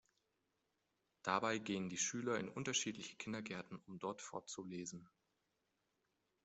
[1.21, 5.07] Dabei gehen die Schüler in unterschiedliche Kindergärten, um dort vorzulesen.